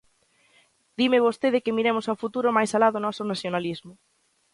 Dime 0.99 1.23
vostede 1.27 1.63
que 1.63 1.75
miremos 1.77 2.05
ao 2.07 2.19
futuro 2.23 2.55
máis 2.57 2.71
alá 2.75 2.89
do 2.91 3.03
noso 3.05 3.23
nacionalismo. 3.31 3.93